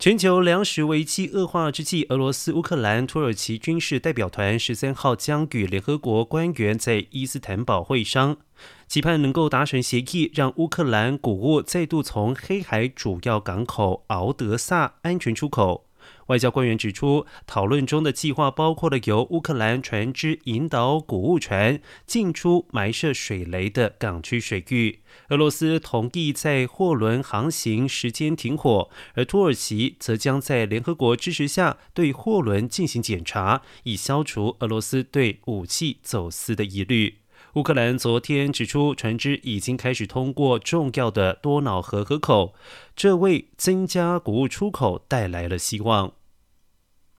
[0.00, 8.38] 全球粮食危机恶化之际，俄罗斯、乌克兰、土耳其军事代表团十三号将与联合国官员在伊斯坦堡会商，
[8.88, 15.89] 期盼能够达成协议，让乌克兰谷物再度从黑海主要港口敖德萨安全出口。
[16.26, 25.00] 外交官员指出，讨论中的计划包括了由乌克兰船只引导谷物船进出埋设水雷的港区水域。
[25.30, 37.19] 俄罗斯同意在货轮航行时间停火，而土耳其则将在联合国支持下对货轮进行检查，以消除俄罗斯对武器走私的疑虑。
[37.54, 42.54] 乌克兰昨天指出，船只已经开始通过重要的多瑙河河口，
[42.94, 46.12] 这为增加谷物出口带来了希望。